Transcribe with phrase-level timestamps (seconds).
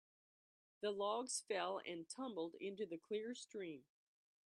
[0.81, 3.83] The logs fell and tumbled into the clear stream.